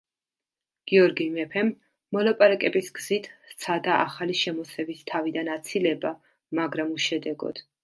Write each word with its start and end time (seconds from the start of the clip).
გიორგი 0.91 1.27
მეფემ 1.35 1.69
მოლაპარაკების 2.17 2.89
გზით 3.01 3.29
სცადა 3.53 3.99
ახალი 4.07 4.39
შემოსევის 4.41 5.07
თავიდან 5.13 5.55
აცილება 5.59 6.15
მაგრამ 6.63 6.99
უშედეგოდ. 6.99 7.65